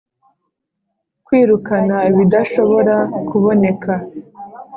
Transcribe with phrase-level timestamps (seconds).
[1.25, 2.95] kwirukana ibidashobora
[3.27, 3.93] kuboneka